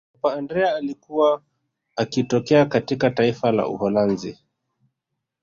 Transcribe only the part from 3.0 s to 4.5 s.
taifa la uholanzi